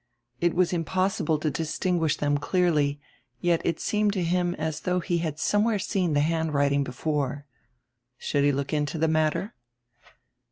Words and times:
It 0.39 0.55
was 0.55 0.73
impossible 0.73 1.37
to 1.37 1.51
distinguish 1.51 2.17
them 2.17 2.39
clearly, 2.39 2.99
yet 3.39 3.61
it 3.63 3.77
seenred 3.77 4.13
to 4.13 4.23
him 4.23 4.55
as 4.55 4.79
though 4.79 4.99
he 4.99 5.19
had 5.19 5.37
somewhere 5.37 5.77
seen 5.77 6.15
tire 6.15 6.23
handwriting 6.23 6.83
before. 6.83 7.45
Should 8.17 8.43
he 8.43 8.51
look 8.51 8.73
into 8.73 8.97
tire 8.97 9.07
matter? 9.07 9.53